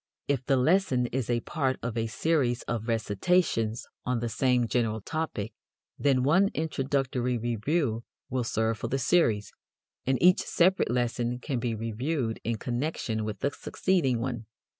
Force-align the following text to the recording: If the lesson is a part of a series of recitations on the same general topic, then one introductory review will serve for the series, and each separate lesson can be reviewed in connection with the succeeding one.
If 0.27 0.43
the 0.47 0.57
lesson 0.57 1.05
is 1.11 1.29
a 1.29 1.41
part 1.41 1.77
of 1.83 1.95
a 1.95 2.07
series 2.07 2.63
of 2.63 2.87
recitations 2.87 3.85
on 4.03 4.17
the 4.19 4.29
same 4.29 4.65
general 4.67 4.99
topic, 4.99 5.53
then 5.99 6.23
one 6.23 6.49
introductory 6.55 7.37
review 7.37 8.03
will 8.27 8.43
serve 8.43 8.79
for 8.79 8.87
the 8.87 8.97
series, 8.97 9.51
and 10.07 10.17
each 10.19 10.39
separate 10.41 10.89
lesson 10.89 11.37
can 11.37 11.59
be 11.59 11.75
reviewed 11.75 12.39
in 12.43 12.57
connection 12.57 13.25
with 13.25 13.41
the 13.41 13.51
succeeding 13.51 14.19
one. 14.19 14.47